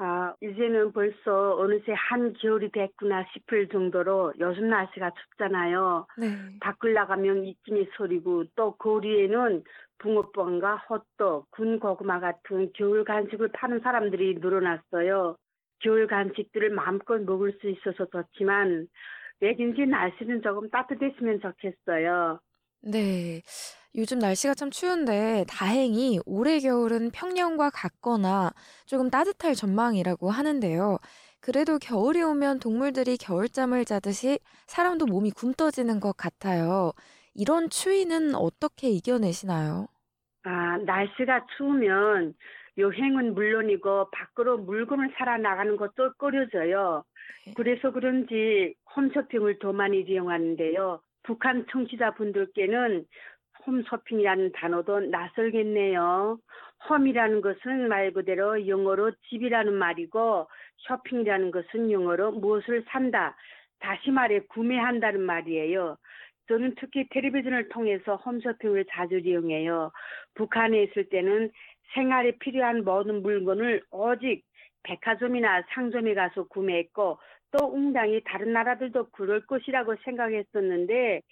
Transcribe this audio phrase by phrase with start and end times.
[0.00, 6.06] 아, 이제는 벌써 어느새 한겨울이 됐구나 싶을 정도로 요즘 날씨가 춥잖아요.
[6.18, 6.28] 네.
[6.60, 9.64] 밖을 나가면 이쯤이 소리고 또 거리에는
[9.98, 15.36] 붕어빵과 호떡, 군 고구마 같은 겨울 간식을 파는 사람들이 늘어났어요.
[15.80, 18.86] 겨울 간식들을 마음껏 먹을 수 있어서 좋지만
[19.40, 22.38] 왜인지 날씨는 조금 따뜻했으면 좋겠어요.
[22.82, 23.42] 네.
[23.98, 28.52] 요즘 날씨가 참 추운데 다행히 올해 겨울은 평년과 같거나
[28.86, 30.98] 조금 따뜻할 전망이라고 하는데요.
[31.40, 36.92] 그래도 겨울이 오면 동물들이 겨울잠을 자듯이 사람도 몸이 굼떠지는 것 같아요.
[37.34, 39.88] 이런 추위는 어떻게 이겨내시나요?
[40.44, 42.34] 아, 날씨가 추우면
[42.78, 47.02] 여행은 물론이고 밖으로 물건을 사러 나가는 것도 꺼려져요.
[47.46, 47.52] 네.
[47.56, 51.00] 그래서 그런지 홈쇼핑을 더 많이 이용하는데요.
[51.24, 53.04] 북한 청취자분들께는
[53.68, 56.38] 홈쇼핑이라는 단어도 낯설겠네요.
[56.88, 63.36] 홈이라는 것은 말 그대로 영어로 집이라는 말이고 쇼핑이라는 것은 영어로 무엇을 산다.
[63.80, 65.98] 다시 말해 구매한다는 말이에요.
[66.48, 69.92] 저는 특히 텔레비전을 통해서 홈쇼핑을 자주 이용해요.
[70.34, 71.50] 북한에 있을 때는
[71.92, 74.44] 생활에 필요한 모든 물건을 오직
[74.82, 77.18] 백화점이나 상점에 가서 구매했고
[77.50, 81.22] 또 응당히 다른 나라들도 그럴 것이라고 생각했었는데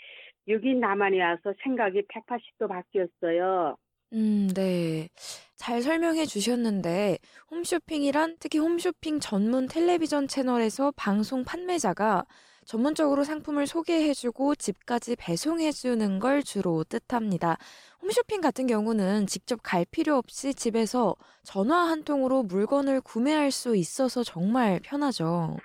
[0.49, 3.77] 여기 남한에 와서 생각이 180도 바뀌었어요.
[4.13, 5.09] 음, 네.
[5.57, 7.19] 잘 설명해 주셨는데,
[7.51, 12.25] 홈쇼핑이란 특히 홈쇼핑 전문 텔레비전 채널에서 방송 판매자가
[12.65, 17.57] 전문적으로 상품을 소개해주고 집까지 배송해주는 걸 주로 뜻합니다.
[18.03, 24.23] 홈쇼핑 같은 경우는 직접 갈 필요 없이 집에서 전화 한 통으로 물건을 구매할 수 있어서
[24.25, 25.57] 정말 편하죠.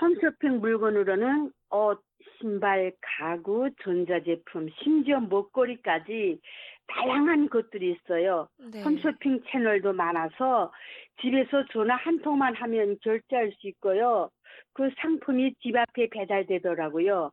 [0.00, 2.00] 홈쇼핑 물건으로는 옷,
[2.40, 6.40] 신발, 가구, 전자제품, 심지어 먹거리까지
[6.86, 8.48] 다양한 것들이 있어요.
[8.72, 8.82] 네.
[8.82, 10.72] 홈쇼핑 채널도 많아서
[11.20, 14.30] 집에서 전화 한 통만 하면 결제할 수 있고요.
[14.72, 17.30] 그 상품이 집 앞에 배달되더라고요.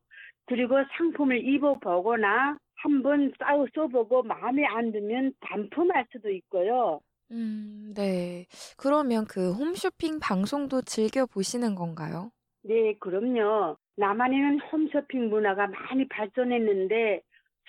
[0.47, 6.99] 그리고 상품을 입어보거나 한번 싸우 써보고 마음에 안 들면 반품할 수도 있고요.
[7.31, 8.45] 음, 네.
[8.77, 12.31] 그러면 그 홈쇼핑 방송도 즐겨 보시는 건가요?
[12.61, 13.77] 네, 그럼요.
[13.97, 17.21] 남한에는 홈쇼핑 문화가 많이 발전했는데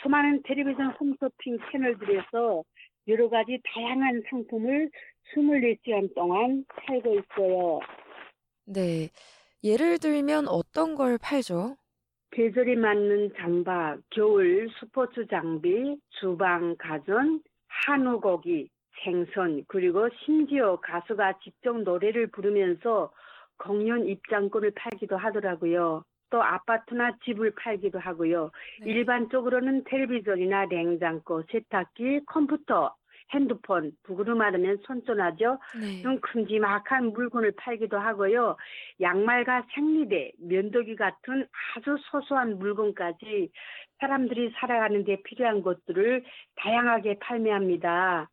[0.03, 2.64] 수많은 텔레비전 홈쇼핑 채널들에서
[3.09, 4.91] 여러 가지 다양한 상품을
[5.34, 7.81] 24시간 동안 팔고 있어요.
[8.64, 9.09] 네.
[9.62, 11.76] 예를 들면 어떤 걸 팔죠?
[12.32, 18.69] 계절에 맞는 장박, 겨울 스포츠 장비, 주방 가전, 한우 고기,
[19.03, 23.12] 생선, 그리고 심지어 가수가 직접 노래를 부르면서
[23.58, 26.04] 공연 입장권을 팔기도 하더라고요.
[26.31, 28.50] 또 아파트나 집을 팔기도 하고요.
[28.81, 28.91] 네.
[28.91, 32.94] 일반적으로는 텔레비전이나 냉장고, 세탁기, 컴퓨터,
[33.31, 35.59] 핸드폰, 부그름 하면 손전화죠.
[35.81, 36.03] 네.
[36.03, 38.56] 좀 큼지막한 물건을 팔기도 하고요.
[39.00, 43.50] 양말과 생리대, 면도기 같은 아주 소소한 물건까지
[43.98, 46.25] 사람들이 살아가는 데 필요한 것들을
[46.56, 48.28] 다양하게 판매합니다.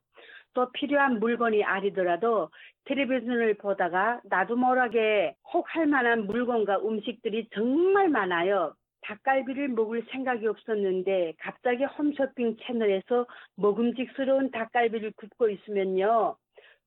[0.53, 2.49] 또 필요한 물건이 아니더라도
[2.85, 8.75] 텔레비전을 보다가 나도 모르게 혹할 만한 물건과 음식들이 정말 많아요.
[9.01, 16.37] 닭갈비를 먹을 생각이 없었는데 갑자기 홈쇼핑 채널에서 먹음직스러운 닭갈비를 굽고 있으면요.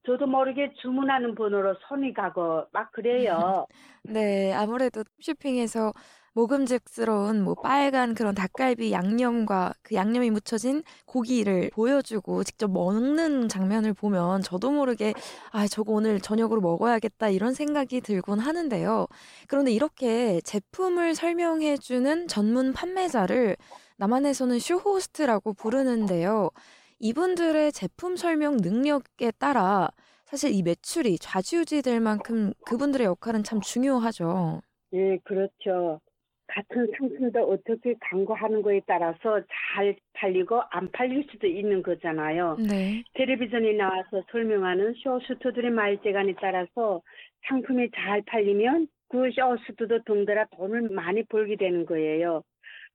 [0.06, 3.66] 저도 모르게 주문하는 번호로 손이 가고 막 그래요.
[4.04, 5.92] 네, 아무래도 쇼핑에서
[6.36, 14.42] 먹음직스러운 뭐 빨간 그런 닭갈비 양념과 그 양념이 묻혀진 고기를 보여주고 직접 먹는 장면을 보면
[14.42, 15.14] 저도 모르게
[15.50, 19.06] 아, 저거 오늘 저녁으로 먹어야겠다 이런 생각이 들곤 하는데요.
[19.48, 23.56] 그런데 이렇게 제품을 설명해주는 전문 판매자를
[23.96, 26.50] 남한에서는 쇼호스트라고 부르는데요.
[26.98, 29.88] 이분들의 제품 설명 능력에 따라
[30.26, 34.60] 사실 이 매출이 좌지우지 될 만큼 그분들의 역할은 참 중요하죠.
[34.92, 36.00] 예, 그렇죠.
[36.48, 39.40] 같은 상품도 어떻게 광고하는 거에 따라서
[39.74, 42.56] 잘 팔리고 안 팔릴 수도 있는 거잖아요.
[42.68, 43.02] 네.
[43.14, 47.02] 텔레비전에 나와서 설명하는 쇼호스트들의 말재간에 따라서
[47.48, 52.42] 상품이 잘 팔리면 그 쇼호스트도 덩달아 돈을 많이 벌게 되는 거예요.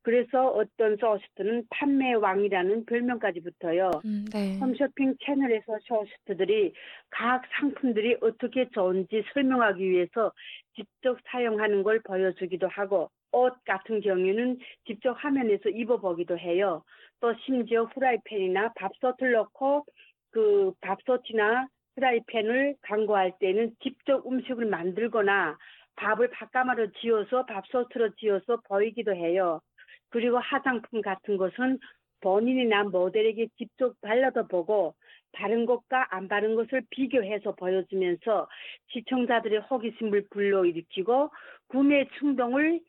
[0.04, 3.92] 그래서 어떤 쇼호스트는 판매왕이라는 별명까지 붙어요.
[4.04, 4.58] 음, 네.
[4.60, 6.74] 홈쇼핑 채널에서 쇼호스트들이
[7.12, 10.32] 각 상품들이 어떻게 좋은지 설명하기 위해서
[10.76, 16.84] 직접 사용하는 걸 보여주기도 하고 옷 같은 경우는 직접 화면에서 입어보기도 해요.
[17.20, 19.86] 또 심지어 후라이팬이나 밥솥을 넣고
[20.32, 25.58] 그 밥솥이나 프라이팬을 광고할 때는 직접 음식을 만들거나
[25.96, 29.62] 밥을 밥가마로 지어서 밥솥으로 지어서 보이기도 해요.
[30.10, 31.80] 그리고 화장품 같은 것은
[32.22, 34.96] 본인이나 모델에게 직접 발라도 보고
[35.34, 38.48] 바른 것과 안 바른 것을 비교해서 보여주면서
[38.88, 41.32] 시청자들의 호기심을 불러일으키고
[41.68, 42.80] 구매 충동을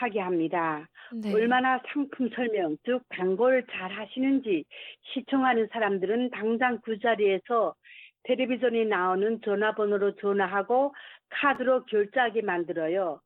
[0.00, 0.88] 하게 합니다.
[1.12, 1.32] 네.
[1.32, 4.64] 얼마나 상품 설명, 즉 광고를 잘 하시는지
[5.12, 7.74] 시청하는 사람들은 당장 그 자리에서
[8.24, 10.94] 텔레비전에 나오는 전화번호로 전화하고
[11.30, 13.20] 카드로 결제하게 만들어요.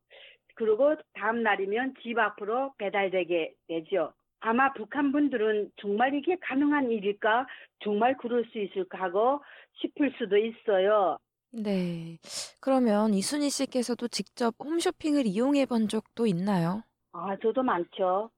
[0.55, 4.13] 그리고 다음 날이면 집 앞으로 배달되게 되죠.
[4.39, 7.47] 아마 북한 분들은 정말 이게 가능한 일일까?
[7.79, 9.41] 정말 그럴 수 있을까 하고
[9.81, 11.17] 싶을 수도 있어요.
[11.57, 12.17] 네.
[12.59, 16.83] 그러면 이순희 씨께서도 직접 홈쇼핑을 이용해 본 적도 있나요?
[17.13, 18.29] 아, 저도 많죠.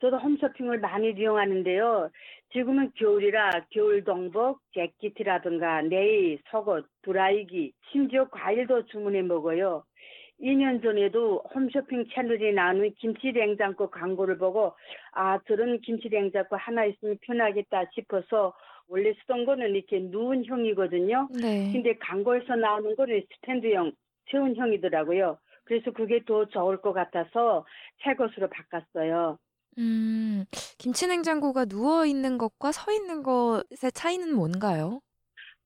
[0.00, 2.10] 저도 홈쇼핑을 많이 이용하는데요.
[2.52, 9.84] 지금은 겨울이라 겨울 동복, 재킷이라든가 네일, 속옷, 드라이기, 심지어 과일도 주문해 먹어요.
[10.40, 14.74] 2년 전에도 홈쇼핑 채널에 나오는 김치 냉장고 광고를 보고
[15.12, 18.54] 아 저런 김치 냉장고 하나 있으면 편하겠다 싶어서
[18.88, 21.28] 원래 쓰던 거는 이렇게 누운 형이거든요.
[21.40, 21.70] 네.
[21.72, 23.92] 근데 광고에서 나오는 거는 스탠드형,
[24.30, 25.38] 세운 형이더라고요.
[25.64, 27.66] 그래서 그게 더 좋을 것 같아서
[28.02, 29.38] 새 것으로 바꿨어요.
[29.76, 30.44] 음,
[30.78, 35.00] 김치냉장고가 누워 있는 것과 서 있는 것의 차이는 뭔가요?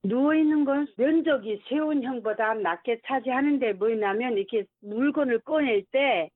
[0.03, 6.29] 누워 있는 건 면적이 세운형보다 낮게 차지하는데 뭐냐면 이렇게 물건을 꺼낼 때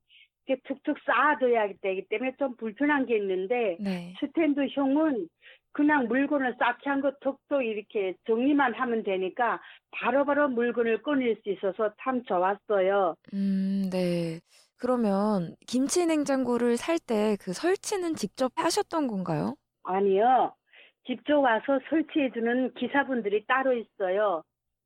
[0.46, 4.14] 이렇게 툭툭 쌓아둬야 되기 때문에 좀 불편한 게 있는데 네.
[4.20, 5.28] 스탠드형은
[5.72, 9.60] 그냥 물건을 쌓지 않고 톡톡 이렇게 정리만 하면 되니까
[9.90, 13.16] 바로 바로 물건을 꺼낼 수 있어서 참 좋았어요.
[13.34, 14.40] 음, 네.
[14.76, 19.56] 그러면 김치 냉장고를 살 때 그 설치는 직접 하셨던 건가요?
[19.84, 20.54] 아니요.
[21.06, 24.42] 직접 와서 설치해주는 기사분들이 따로 있어요.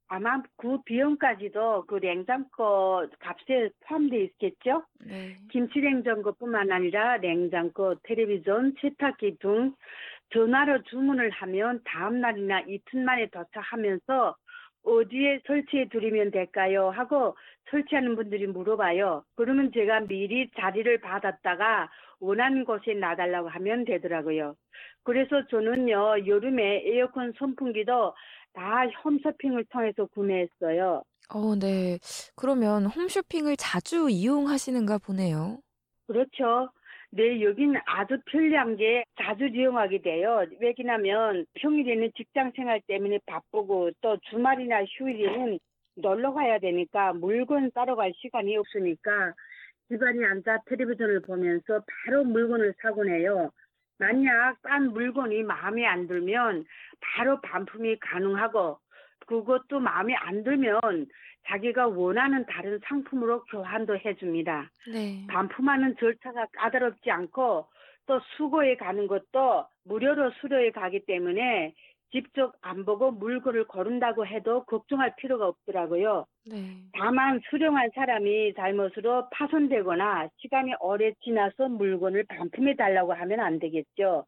[0.08, 4.84] 아마 그 비용까지도 그 냉장고 값에 포함되어 있겠죠?
[5.06, 5.36] 네.
[5.50, 9.72] 김치냉장고뿐만 아니라 냉장고, 텔레비전, 세탁기 등
[10.32, 14.36] 전화로 주문을 하면 다음 날이나 이틀 만에 도착하면서
[14.82, 16.90] 어디에 설치해 드리면 될까요?
[16.90, 17.36] 하고
[17.70, 19.24] 설치하는 분들이 물어봐요.
[19.36, 24.56] 그러면 제가 미리 자리를 받았다가 원하는 곳에 놔달라고 하면 되더라고요.
[25.02, 28.14] 그래서 저는요, 여름에 에어컨 선풍기도
[28.52, 31.02] 다 홈쇼핑을 통해서 구매했어요.
[31.32, 31.98] 어, 네.
[32.34, 35.58] 그러면 홈쇼핑을 자주 이용하시는가 보네요.
[36.06, 36.70] 그렇죠.
[37.12, 40.44] 네, 여긴 아주 편리한 게 자주 이용하게 돼요.
[40.60, 45.58] 왜냐면 평일에는 직장 생활 때문에 바쁘고 또 주말이나 휴일에는
[45.96, 49.34] 놀러 가야 되니까 물건 따러 갈 시간이 없으니까
[49.88, 53.50] 집안에 앉아 텔레비전을 보면서 바로 물건을 사곤 해요.
[53.98, 56.64] 만약 싼 물건이 마음에 안 들면
[57.00, 58.78] 바로 반품이 가능하고
[59.26, 60.80] 그것도 마음에 안 들면
[61.46, 64.70] 자기가 원하는 다른 상품으로 교환도 해줍니다.
[64.92, 65.26] 네.
[65.28, 67.66] 반품하는 절차가 까다롭지 않고
[68.06, 71.74] 또 수거에 가는 것도 무료로 수료에 가기 때문에
[72.12, 76.26] 직접 안 보고 물건을 고른다고 해도 걱정할 필요가 없더라고요.
[76.44, 76.76] 네.
[76.92, 84.26] 다만 수령한 사람이 잘못으로 파손되거나 시간이 오래 지나서 물건을 반품해 달라고 하면 안 되겠죠.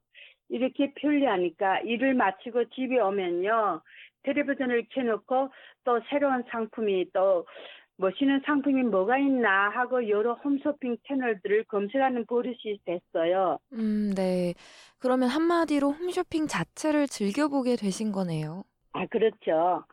[0.48, 3.82] 이렇게 편리하니까 일을 마치고 집에 오면요.
[4.24, 5.52] 텔레비전을 켜놓고
[5.84, 7.46] 또 새로운 상품이 또
[7.96, 13.58] 멋있는 상품이 뭐가 있나 하고 여러 홈쇼핑 채널들을 검색하는 버릇이 됐어요.
[13.74, 14.54] 음, 네.
[14.98, 18.64] 그러면 한마디로 홈쇼핑 자체를 즐겨보게 되신 거네요.
[18.92, 19.84] 아, 그렇죠.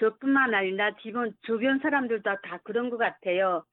[0.00, 3.64] 저뿐만 아니라 주변, 주변 사람들도 다 그런 것 같아요.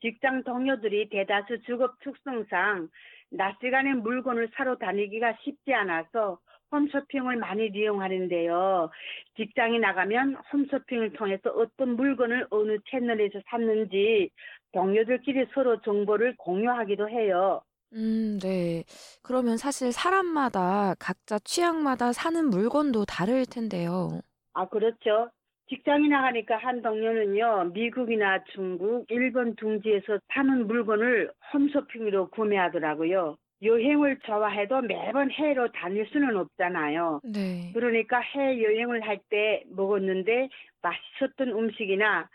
[0.00, 2.88] 직장 동료들이 대다수 직업 특성상
[3.30, 6.38] 낮 시간에 물건을 사러 다니기가 쉽지 않아서
[6.72, 8.90] 홈쇼핑을 많이 이용하는데요.
[9.36, 14.30] 직장에 나가면 홈쇼핑을 통해서 어떤 물건을 어느 채널에서 샀는지
[14.72, 17.62] 동료들끼리 서로 정보를 공유하기도 해요.
[17.92, 18.84] 음, 네.
[19.22, 24.20] 그러면 사실 사람마다 각자 취향마다 사는 물건도 다를 텐데요.
[24.54, 25.30] 아, 그렇죠.
[25.68, 33.36] 직장에 나가니까 한 동료는요, 미국이나 중국, 일본 둥지에서 사는 물건을 홈쇼핑으로 구매하더라고요.
[33.62, 37.20] 여행을 좋아해도 매번 해외로 다닐 수는 없잖아요.
[37.24, 37.70] 네.
[37.74, 40.48] 그러니까 해외 여행을 할 때 먹었는데
[40.82, 42.28] 맛있었던 음식이나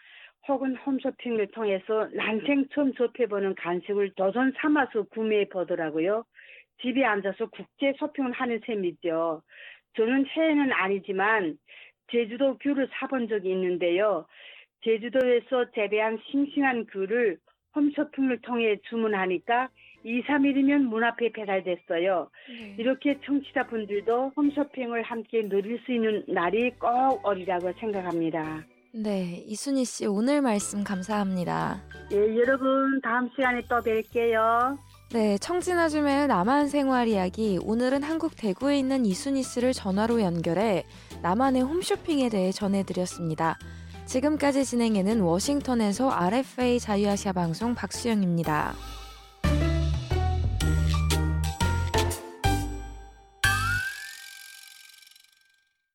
[0.47, 6.23] 혹은 홈쇼핑을 통해서 난생 처음 접해보는 간식을 도전 삼아서 구매해 보더라고요.
[6.81, 9.41] 집에 앉아서 국제 쇼핑을 하는 셈이죠.
[9.95, 11.57] 저는 해외는 아니지만
[12.09, 14.25] 제주도 귤을 사본 적이 있는데요.
[14.83, 17.37] 제주도에서 재배한 싱싱한 귤을
[17.75, 19.69] 홈쇼핑을 통해 주문하니까
[20.07, 22.29] 2, 3일이면 문 앞에 배달됐어요.
[22.47, 22.75] 네.
[22.77, 28.63] 이렇게 청취자분들도 홈쇼핑을 함께 누릴 수 있는 날이 꼭 오리라고 생각합니다.
[28.93, 31.83] 네, 이순희 씨 오늘 말씀 감사합니다.
[32.13, 34.77] 예, 여러분 다음 시간에 또 뵐게요.
[35.11, 37.59] 네, 청진아줌의 남한 생활 이야기.
[37.61, 40.85] 오늘은 한국 대구에 있는 이순희 씨를 전화로 연결해
[41.21, 43.57] 남한의 홈쇼핑에 대해 전해드렸습니다.
[44.05, 48.73] 지금까지 진행해는 워싱턴에서 RFA 자유아시아 방송 박수영입니다.